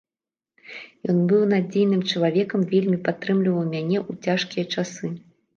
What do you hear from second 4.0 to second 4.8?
ў цяжкія